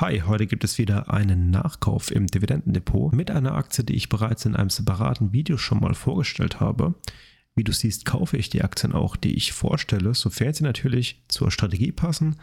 Hi, 0.00 0.22
heute 0.24 0.46
gibt 0.46 0.62
es 0.62 0.78
wieder 0.78 1.12
einen 1.12 1.50
Nachkauf 1.50 2.12
im 2.12 2.28
Dividendendepot 2.28 3.12
mit 3.12 3.32
einer 3.32 3.56
Aktie, 3.56 3.82
die 3.82 3.96
ich 3.96 4.08
bereits 4.08 4.44
in 4.44 4.54
einem 4.54 4.70
separaten 4.70 5.32
Video 5.32 5.56
schon 5.56 5.80
mal 5.80 5.94
vorgestellt 5.94 6.60
habe. 6.60 6.94
Wie 7.56 7.64
du 7.64 7.72
siehst, 7.72 8.04
kaufe 8.04 8.36
ich 8.36 8.48
die 8.48 8.62
Aktien 8.62 8.92
auch, 8.92 9.16
die 9.16 9.34
ich 9.34 9.52
vorstelle, 9.52 10.14
sofern 10.14 10.54
sie 10.54 10.62
natürlich 10.62 11.24
zur 11.26 11.50
Strategie 11.50 11.90
passen. 11.90 12.36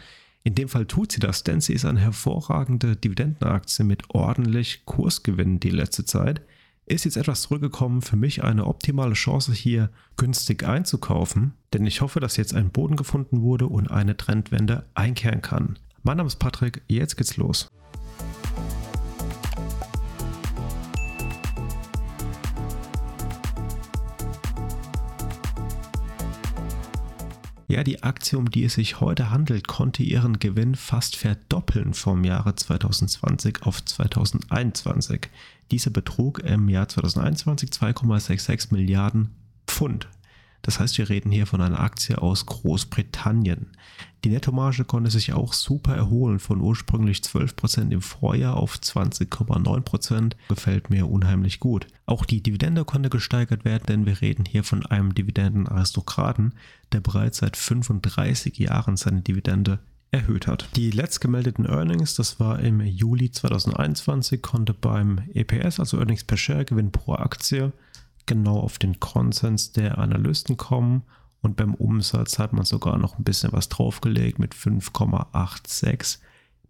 In 0.44 0.54
dem 0.54 0.68
Fall 0.68 0.86
tut 0.86 1.14
sie 1.14 1.22
das, 1.22 1.46
denn 1.46 1.62
sie 1.62 1.72
ist 1.72 1.86
eine 1.86 2.02
hervorragende 2.02 2.98
Dividendenaktie 2.98 3.86
mit 3.86 4.10
ordentlich 4.10 4.84
Kursgewinnen 4.84 5.62
die 5.62 5.70
letzte 5.70 6.04
Zeit. 6.04 6.42
Ist 6.86 7.06
jetzt 7.06 7.16
etwas 7.16 7.44
zurückgekommen, 7.44 8.02
für 8.02 8.18
mich 8.18 8.44
eine 8.44 8.68
optimale 8.68 9.14
Chance 9.14 9.54
hier 9.54 9.92
günstig 10.18 10.68
einzukaufen, 10.68 11.54
denn 11.72 11.86
ich 11.86 12.02
hoffe, 12.02 12.20
dass 12.20 12.36
jetzt 12.36 12.54
ein 12.54 12.72
Boden 12.72 12.98
gefunden 12.98 13.40
wurde 13.42 13.68
und 13.68 13.90
eine 13.90 14.18
Trendwende 14.18 14.86
einkehren 14.94 15.42
kann. 15.42 15.80
Mein 16.08 16.18
Name 16.18 16.28
ist 16.28 16.36
Patrick, 16.36 16.84
jetzt 16.88 17.18
geht's 17.18 17.36
los. 17.36 17.68
Ja, 27.68 27.84
die 27.84 28.04
Aktie, 28.04 28.38
um 28.38 28.52
die 28.52 28.66
es 28.66 28.76
sich 28.76 29.00
heute 29.00 29.32
handelt, 29.32 29.68
konnte 29.68 30.04
ihren 30.04 30.38
Gewinn 30.38 30.76
fast 30.76 31.16
verdoppeln 31.16 31.96
vom 31.96 32.24
Jahre 32.24 32.54
2020 32.54 33.64
auf 33.64 33.84
2021. 33.84 35.30
Diese 35.72 35.90
betrug 35.90 36.38
im 36.38 36.70
Jahr 36.70 36.88
2021 36.88 37.72
2,66 37.72 38.68
Milliarden 38.72 39.32
Pfund. 39.66 40.08
Das 40.66 40.80
heißt, 40.80 40.98
wir 40.98 41.10
reden 41.10 41.32
hier 41.32 41.46
von 41.46 41.62
einer 41.62 41.80
Aktie 41.80 42.20
aus 42.20 42.48
Großbritannien. 42.48 43.68
Die 44.24 44.30
Nettomarge 44.30 44.84
konnte 44.84 45.12
sich 45.12 45.32
auch 45.32 45.54
super 45.54 45.96
erholen 45.96 46.40
von 46.40 46.60
ursprünglich 46.60 47.20
12% 47.20 47.92
im 47.92 48.02
Vorjahr 48.02 48.58
auf 48.58 48.76
20,9%. 48.78 50.32
Gefällt 50.50 50.90
mir 50.90 51.08
unheimlich 51.08 51.60
gut. 51.60 51.86
Auch 52.08 52.26
die 52.26 52.42
Dividende 52.42 52.84
konnte 52.84 53.12
gesteigert 53.12 53.64
werden, 53.64 53.84
denn 53.88 54.06
wir 54.08 54.22
reden 54.22 54.44
hier 54.44 54.64
von 54.64 54.84
einem 54.88 55.14
Dividendenaristokraten, 55.14 56.56
der 56.94 57.02
bereits 57.02 57.38
seit 57.38 57.58
35 57.58 58.58
Jahren 58.58 58.98
seine 58.98 59.22
Dividende 59.22 59.78
erhöht 60.10 60.48
hat. 60.48 60.68
Die 60.76 60.90
letztgemeldeten 60.90 61.68
Earnings, 61.68 62.16
das 62.16 62.40
war 62.40 62.60
im 62.60 62.82
Juli 62.82 63.30
2021, 63.30 64.42
konnte 64.42 64.74
beim 64.74 65.22
EPS, 65.32 65.80
also 65.80 66.00
Earnings 66.00 66.24
per 66.24 66.38
Share, 66.38 66.66
Gewinn 66.66 66.92
pro 66.92 67.14
Aktie, 67.14 67.72
genau 68.26 68.60
auf 68.60 68.78
den 68.78 69.00
Konsens 69.00 69.72
der 69.72 69.98
Analysten 69.98 70.58
kommen. 70.58 71.04
Und 71.42 71.56
beim 71.56 71.76
Umsatz 71.76 72.40
hat 72.40 72.54
man 72.54 72.66
sogar 72.66 72.98
noch 72.98 73.18
ein 73.18 73.24
bisschen 73.24 73.52
was 73.52 73.70
draufgelegt 73.70 74.40
mit 74.40 74.56
5,86 74.56 76.18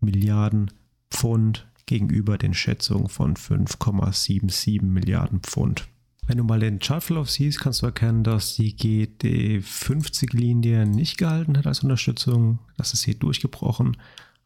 Milliarden 0.02 0.72
Pfund 1.10 1.68
gegenüber 1.86 2.38
den 2.38 2.54
Schätzungen 2.54 3.08
von 3.08 3.36
5,77 3.36 4.84
Milliarden 4.84 5.40
Pfund. 5.40 5.88
Wenn 6.28 6.40
du 6.40 6.44
mal 6.44 6.60
den 6.60 6.80
Chartverlauf 6.80 7.30
siehst, 7.30 7.60
kannst 7.60 7.84
du 7.84 7.86
erkennen, 7.86 8.24
dass 8.24 8.56
die 8.56 8.76
GD50-Linie 8.76 10.88
nicht 10.88 11.18
gehalten 11.18 11.58
hat 11.58 11.68
als 11.68 11.84
Unterstützung. 11.84 12.60
Das 12.78 12.94
ist 12.94 13.06
hier 13.06 13.14
durchgebrochen. 13.14 13.98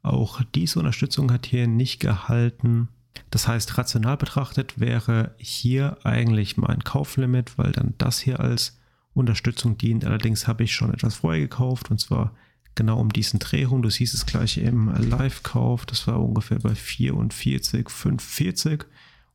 Auch 0.01 0.41
diese 0.55 0.79
Unterstützung 0.79 1.31
hat 1.31 1.45
hier 1.45 1.67
nicht 1.67 1.99
gehalten. 1.99 2.89
Das 3.29 3.47
heißt, 3.47 3.77
rational 3.77 4.17
betrachtet 4.17 4.79
wäre 4.79 5.35
hier 5.37 5.97
eigentlich 6.03 6.57
mein 6.57 6.83
Kauflimit, 6.83 7.57
weil 7.57 7.71
dann 7.71 7.93
das 7.97 8.19
hier 8.19 8.39
als 8.39 8.79
Unterstützung 9.13 9.77
dient. 9.77 10.05
Allerdings 10.05 10.47
habe 10.47 10.63
ich 10.63 10.73
schon 10.73 10.93
etwas 10.93 11.15
vorher 11.15 11.41
gekauft 11.41 11.91
und 11.91 11.99
zwar 11.99 12.33
genau 12.75 12.99
um 12.99 13.11
diesen 13.11 13.39
Dreh 13.39 13.65
rum. 13.65 13.81
Du 13.81 13.89
siehst 13.89 14.13
es 14.13 14.25
gleich 14.25 14.57
im 14.57 14.89
Live-Kauf. 14.89 15.85
Das 15.85 16.07
war 16.07 16.21
ungefähr 16.23 16.59
bei 16.59 16.75
44, 16.75 17.89
45. 17.89 18.85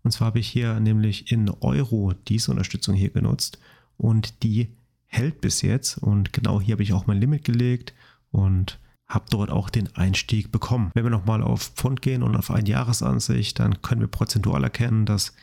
Und 0.03 0.11
zwar 0.11 0.27
habe 0.29 0.39
ich 0.39 0.49
hier 0.49 0.81
nämlich 0.81 1.31
in 1.31 1.51
Euro 1.61 2.13
diese 2.29 2.51
Unterstützung 2.51 2.95
hier 2.95 3.11
genutzt 3.11 3.59
und 3.97 4.43
die 4.43 4.69
hält 5.07 5.41
bis 5.41 5.63
jetzt. 5.63 5.99
Und 5.99 6.33
genau 6.33 6.61
hier 6.61 6.75
habe 6.75 6.83
ich 6.83 6.93
auch 6.93 7.07
mein 7.07 7.21
Limit 7.21 7.45
gelegt 7.45 7.95
und 8.31 8.79
habe 9.07 9.27
dort 9.31 9.51
auch 9.51 9.71
den 9.71 9.95
Einstieg 9.95 10.51
bekommen. 10.51 10.91
Wenn 10.95 11.05
wir 11.05 11.11
nochmal 11.11 11.43
auf 11.43 11.73
Pfund 11.75 12.03
gehen 12.03 12.23
und 12.23 12.37
auf 12.37 12.51
ein 12.51 12.67
Jahresansicht, 12.67 13.59
dann 13.59 13.83
können 13.83 14.01
wir 14.01 14.09
prozentual 14.09 14.65
erkennen, 14.65 15.07
dass 15.07 15.35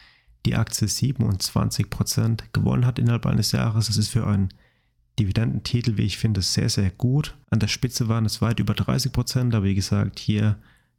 die 0.46 0.56
Aktie 0.56 0.88
27% 0.88 2.40
gewonnen 2.54 2.86
hat 2.86 2.98
innerhalb 2.98 3.26
eines 3.26 3.52
Jahres. 3.52 3.88
Das 3.88 3.98
ist 3.98 4.10
für 4.10 4.26
einen 4.26 4.50
Dividendentitel, 5.20 5.98
wie 5.98 6.04
ich 6.04 6.18
finde, 6.18 6.42
sehr, 6.42 6.70
sehr 6.70 6.90
gut. 6.90 7.38
An 7.50 7.60
der 7.60 7.68
Spitze 7.68 8.08
waren 8.08 8.26
es 8.26 8.42
weit 8.42 8.60
über 8.60 8.74
30%, 8.74 9.56
aber 9.56 9.64
wie 9.64 9.76
gesagt, 9.76 10.18
hier 10.18 10.58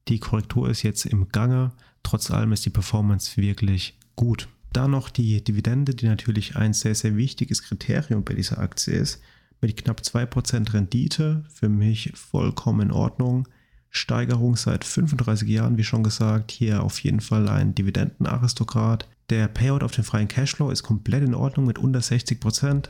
die 0.09 0.21
Korrektur 0.21 0.71
ist 0.71 0.83
jetzt 0.83 1.06
im 1.06 1.29
Gange. 1.29 1.73
Trotz 2.03 2.31
allem 2.31 2.53
ist 2.53 2.65
die 2.65 2.71
Performance 2.71 3.37
wirklich 3.37 3.99
gut. 4.15 4.49
Da 4.73 4.87
noch 4.87 5.11
die 5.11 5.43
Dividende, 5.43 5.94
die 5.94 6.06
natürlich 6.06 6.56
ein 6.56 6.73
sehr, 6.73 6.94
sehr 6.94 7.17
wichtiges 7.17 7.62
Kriterium 7.62 8.25
bei 8.25 8.34
dieser 8.34 8.59
Aktie 8.59 8.94
ist 8.94 9.21
mit 9.62 9.77
knapp 9.83 10.00
2% 10.00 10.75
Rendite, 10.75 11.45
für 11.49 11.69
mich 11.69 12.12
vollkommen 12.15 12.89
in 12.89 12.93
Ordnung. 12.93 13.49
Steigerung 13.89 14.56
seit 14.56 14.84
35 14.84 15.49
Jahren, 15.49 15.78
wie 15.78 15.84
schon 15.84 16.03
gesagt, 16.03 16.50
hier 16.50 16.83
auf 16.83 16.99
jeden 16.99 17.21
Fall 17.21 17.49
ein 17.49 17.75
Dividendenaristokrat. 17.75 19.09
Der 19.31 19.49
Payout 19.49 19.83
auf 19.83 19.93
den 19.93 20.05
freien 20.05 20.28
Cashflow 20.28 20.71
ist 20.71 20.83
komplett 20.83 21.23
in 21.23 21.34
Ordnung 21.34 21.67
mit 21.67 21.78
unter 21.78 22.00
60%. 22.00 22.89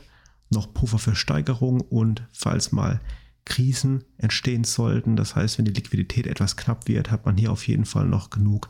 Noch 0.49 0.73
Puffer 0.73 0.99
für 0.99 1.15
Steigerung 1.15 1.79
und 1.81 2.27
falls 2.31 2.71
mal 2.71 2.99
Krisen 3.45 4.03
entstehen 4.17 4.63
sollten, 4.63 5.15
das 5.15 5.35
heißt, 5.35 5.57
wenn 5.57 5.65
die 5.65 5.73
Liquidität 5.73 6.27
etwas 6.27 6.55
knapp 6.55 6.87
wird, 6.87 7.11
hat 7.11 7.25
man 7.25 7.37
hier 7.37 7.51
auf 7.51 7.67
jeden 7.67 7.85
Fall 7.85 8.05
noch 8.05 8.29
genug 8.29 8.69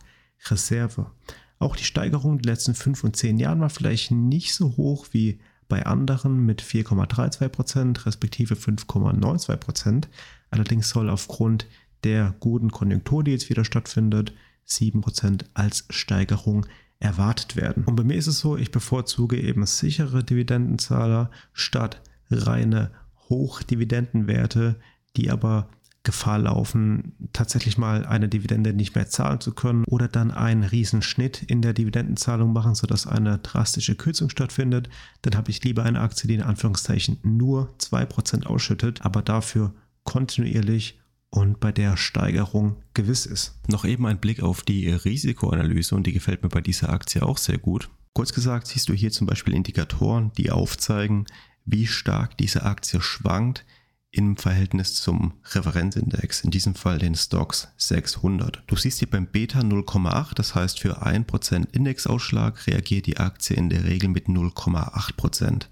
Reserve. 0.50 1.12
Auch 1.60 1.76
die 1.76 1.84
Steigerung 1.84 2.40
der 2.40 2.54
letzten 2.54 2.74
5 2.74 3.04
und 3.04 3.16
10 3.16 3.38
Jahren 3.38 3.62
war 3.62 3.70
vielleicht 3.70 4.12
nicht 4.12 4.54
so 4.54 4.76
hoch 4.76 5.08
wie 5.12 5.40
bei 5.74 5.88
anderen 5.88 6.46
mit 6.46 6.62
4,32% 6.62 8.06
respektive 8.06 8.54
5,92%. 8.54 10.04
Allerdings 10.52 10.88
soll 10.90 11.10
aufgrund 11.10 11.66
der 12.04 12.36
guten 12.40 12.70
Konjunktur, 12.70 13.24
die 13.24 13.32
jetzt 13.32 13.50
wieder 13.50 13.66
stattfindet, 13.66 14.36
7% 14.68 15.46
als 15.56 15.86
Steigerung 15.90 16.68
erwartet 17.00 17.56
werden. 17.56 17.86
Und 17.86 17.96
bei 17.96 18.04
mir 18.04 18.18
ist 18.18 18.28
es 18.28 18.38
so, 18.38 18.56
ich 18.56 18.70
bevorzuge 18.70 19.42
eben 19.42 19.66
sichere 19.66 20.24
Dividendenzahler 20.24 21.32
statt 21.54 22.04
reine 22.30 22.92
Hochdividendenwerte, 23.30 24.76
die 25.18 25.32
aber 25.32 25.70
Gefahr 26.04 26.40
laufen, 26.40 27.14
tatsächlich 27.32 27.78
mal 27.78 28.06
eine 28.06 28.28
Dividende 28.28 28.74
nicht 28.74 28.94
mehr 28.94 29.08
zahlen 29.08 29.40
zu 29.40 29.54
können 29.54 29.86
oder 29.86 30.10
dann 30.10 30.32
einen 30.32 30.64
Riesenschnitt 30.64 31.44
in 31.44 31.62
der 31.62 31.74
Dividendenzahlung 31.74 32.52
machen, 32.52 32.76
sodass 32.76 33.08
eine 33.08 33.38
drastische 33.38 33.96
Kürzung 33.96 34.30
stattfindet, 34.30 34.90
dann 35.22 35.36
habe 35.36 35.50
ich 35.50 35.64
lieber 35.64 35.84
eine 35.84 36.02
Aktie, 36.02 36.28
die 36.28 36.36
in 36.36 36.42
Anführungszeichen 36.42 37.20
nur 37.24 37.74
2% 37.80 38.46
ausschüttet, 38.46 39.06
aber 39.06 39.22
dafür 39.22 39.74
kontinuierlich 40.04 41.00
und 41.30 41.60
bei 41.60 41.72
der 41.72 41.96
Steigerung 41.96 42.76
gewiss 42.94 43.26
ist. 43.26 43.58
Noch 43.70 43.86
eben 43.86 44.06
ein 44.06 44.20
Blick 44.20 44.44
auf 44.44 44.62
die 44.62 44.90
Risikoanalyse 44.90 45.96
und 45.96 46.06
die 46.06 46.14
gefällt 46.14 46.44
mir 46.44 46.50
bei 46.50 46.62
dieser 46.62 46.90
Aktie 46.90 47.24
auch 47.24 47.38
sehr 47.38 47.58
gut. 47.58 47.90
Kurz 48.14 48.34
gesagt 48.34 48.68
siehst 48.68 48.90
du 48.90 48.94
hier 48.94 49.12
zum 49.12 49.26
Beispiel 49.26 49.56
Indikatoren, 49.56 50.32
die 50.38 50.52
aufzeigen, 50.52 51.26
wie 51.66 51.88
stark 51.88 52.38
diese 52.38 52.64
Aktie 52.64 53.02
schwankt, 53.02 53.66
im 54.14 54.38
Verhältnis 54.38 54.94
zum 54.96 55.34
Referenzindex, 55.54 56.42
in 56.42 56.52
diesem 56.52 56.76
Fall 56.76 57.00
den 57.00 57.16
Stocks 57.16 57.70
600. 57.78 58.62
Du 58.68 58.76
siehst 58.76 59.00
hier 59.00 59.10
beim 59.10 59.26
Beta 59.26 59.62
0,8, 59.62 60.36
das 60.36 60.54
heißt 60.54 60.80
für 60.80 61.04
1% 61.04 61.68
Indexausschlag 61.72 62.68
reagiert 62.68 63.08
die 63.08 63.18
Aktie 63.18 63.56
in 63.56 63.70
der 63.70 63.86
Regel 63.86 64.10
mit 64.10 64.28
0,8% 64.28 65.64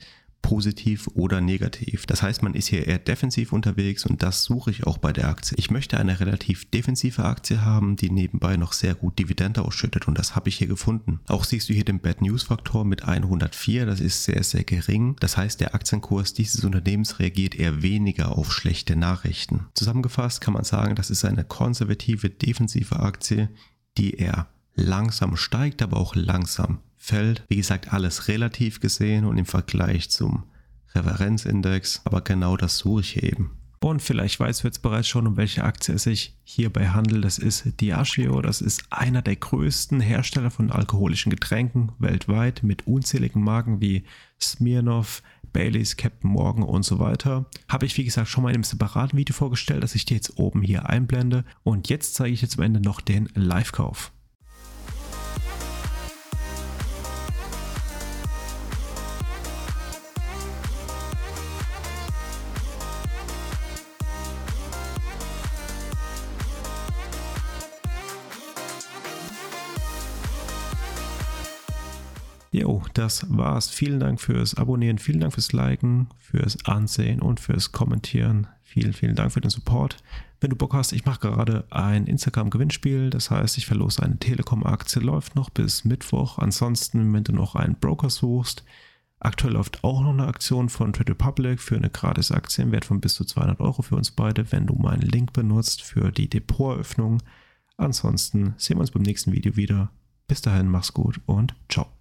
positiv 0.41 1.07
oder 1.13 1.41
negativ. 1.41 2.05
Das 2.05 2.21
heißt, 2.21 2.43
man 2.43 2.53
ist 2.53 2.67
hier 2.67 2.87
eher 2.87 2.99
defensiv 2.99 3.53
unterwegs 3.53 4.05
und 4.05 4.23
das 4.23 4.43
suche 4.43 4.71
ich 4.71 4.85
auch 4.85 4.97
bei 4.97 5.13
der 5.13 5.27
Aktie. 5.27 5.57
Ich 5.57 5.71
möchte 5.71 5.97
eine 5.97 6.19
relativ 6.19 6.69
defensive 6.69 7.23
Aktie 7.23 7.63
haben, 7.63 7.95
die 7.95 8.09
nebenbei 8.09 8.57
noch 8.57 8.73
sehr 8.73 8.95
gut 8.95 9.19
Dividende 9.19 9.63
ausschüttet 9.63 10.07
und 10.07 10.17
das 10.17 10.35
habe 10.35 10.49
ich 10.49 10.57
hier 10.57 10.67
gefunden. 10.67 11.19
Auch 11.27 11.43
siehst 11.43 11.69
du 11.69 11.73
hier 11.73 11.85
den 11.85 11.99
Bad 11.99 12.21
News 12.21 12.43
Faktor 12.43 12.85
mit 12.85 13.03
104, 13.03 13.85
das 13.85 13.99
ist 13.99 14.23
sehr, 14.23 14.43
sehr 14.43 14.63
gering. 14.63 15.15
Das 15.19 15.37
heißt, 15.37 15.59
der 15.61 15.75
Aktienkurs 15.75 16.33
dieses 16.33 16.63
Unternehmens 16.63 17.19
reagiert 17.19 17.55
eher 17.55 17.81
weniger 17.81 18.37
auf 18.37 18.53
schlechte 18.53 18.95
Nachrichten. 18.95 19.67
Zusammengefasst 19.73 20.41
kann 20.41 20.53
man 20.53 20.63
sagen, 20.63 20.95
das 20.95 21.09
ist 21.09 21.25
eine 21.25 21.43
konservative, 21.43 22.29
defensive 22.29 22.99
Aktie, 22.99 23.49
die 23.97 24.15
eher 24.15 24.47
langsam 24.75 25.37
steigt, 25.37 25.81
aber 25.81 25.97
auch 25.97 26.15
langsam 26.15 26.79
fällt. 26.97 27.43
Wie 27.47 27.55
gesagt, 27.57 27.93
alles 27.93 28.27
relativ 28.27 28.79
gesehen 28.79 29.25
und 29.25 29.37
im 29.37 29.45
Vergleich 29.45 30.09
zum 30.09 30.43
Referenzindex, 30.93 32.01
aber 32.03 32.21
genau 32.21 32.57
das 32.57 32.77
suche 32.77 33.01
ich 33.01 33.23
eben. 33.23 33.51
Und 33.83 34.03
vielleicht 34.03 34.39
weißt 34.39 34.61
du 34.61 34.67
jetzt 34.67 34.83
bereits 34.83 35.07
schon, 35.07 35.25
um 35.25 35.37
welche 35.37 35.63
Aktie 35.63 35.95
es 35.95 36.03
sich 36.03 36.37
hierbei 36.43 36.89
handelt. 36.89 37.25
Das 37.25 37.39
ist 37.39 37.81
Diageo. 37.81 38.39
Das 38.43 38.61
ist 38.61 38.83
einer 38.91 39.23
der 39.23 39.37
größten 39.37 39.99
Hersteller 40.01 40.51
von 40.51 40.69
alkoholischen 40.69 41.31
Getränken 41.31 41.91
weltweit 41.97 42.61
mit 42.61 42.85
unzähligen 42.85 43.43
Marken 43.43 43.81
wie 43.81 44.03
Smirnoff, 44.39 45.23
Baileys, 45.51 45.97
Captain 45.97 46.29
Morgan 46.29 46.63
und 46.63 46.85
so 46.85 46.99
weiter. 46.99 47.47
Habe 47.67 47.87
ich 47.87 47.97
wie 47.97 48.03
gesagt 48.03 48.27
schon 48.27 48.43
mal 48.43 48.49
in 48.49 48.57
einem 48.57 48.63
separaten 48.63 49.17
Video 49.17 49.33
vorgestellt, 49.33 49.81
das 49.81 49.95
ich 49.95 50.05
dir 50.05 50.13
jetzt 50.13 50.37
oben 50.37 50.61
hier 50.61 50.87
einblende. 50.87 51.43
Und 51.63 51.89
jetzt 51.89 52.13
zeige 52.13 52.35
ich 52.35 52.41
dir 52.41 52.49
zum 52.49 52.61
Ende 52.61 52.81
noch 52.81 53.01
den 53.01 53.29
Live-Kauf. 53.33 54.11
Jo, 72.53 72.83
das 72.93 73.25
war's. 73.29 73.69
Vielen 73.69 74.01
Dank 74.01 74.19
fürs 74.19 74.55
Abonnieren, 74.55 74.97
vielen 74.97 75.21
Dank 75.21 75.33
fürs 75.33 75.53
Liken, 75.53 76.09
fürs 76.17 76.65
Ansehen 76.65 77.21
und 77.21 77.39
fürs 77.39 77.71
Kommentieren. 77.71 78.47
Vielen, 78.61 78.91
vielen 78.91 79.15
Dank 79.15 79.31
für 79.31 79.39
den 79.39 79.49
Support. 79.49 79.97
Wenn 80.41 80.49
du 80.49 80.57
Bock 80.57 80.73
hast, 80.73 80.91
ich 80.91 81.05
mache 81.05 81.21
gerade 81.21 81.63
ein 81.69 82.07
Instagram-Gewinnspiel. 82.07 83.09
Das 83.09 83.31
heißt, 83.31 83.57
ich 83.57 83.65
verlose 83.65 84.03
eine 84.03 84.17
Telekom-Aktie, 84.17 85.01
läuft 85.01 85.35
noch 85.35 85.49
bis 85.49 85.85
Mittwoch. 85.85 86.39
Ansonsten, 86.39 87.13
wenn 87.13 87.23
du 87.23 87.31
noch 87.31 87.55
einen 87.55 87.75
Broker 87.75 88.09
suchst, 88.09 88.65
aktuell 89.19 89.53
läuft 89.53 89.83
auch 89.85 90.01
noch 90.01 90.11
eine 90.11 90.27
Aktion 90.27 90.67
von 90.67 90.91
Trade 90.91 91.11
Republic 91.11 91.61
für 91.61 91.77
eine 91.77 91.89
gratis 91.89 92.31
Aktie 92.31 92.65
im 92.65 92.73
Wert 92.73 92.83
von 92.83 92.99
bis 92.99 93.13
zu 93.13 93.23
200 93.23 93.61
Euro 93.61 93.81
für 93.81 93.95
uns 93.95 94.11
beide, 94.11 94.51
wenn 94.51 94.67
du 94.67 94.73
meinen 94.73 95.01
Link 95.01 95.31
benutzt 95.31 95.83
für 95.83 96.11
die 96.11 96.29
Depoteröffnung. 96.29 97.23
Ansonsten 97.77 98.55
sehen 98.57 98.75
wir 98.75 98.81
uns 98.81 98.91
beim 98.91 99.03
nächsten 99.03 99.31
Video 99.31 99.55
wieder. 99.55 99.89
Bis 100.27 100.41
dahin, 100.41 100.67
mach's 100.67 100.93
gut 100.93 101.21
und 101.27 101.55
ciao. 101.69 102.00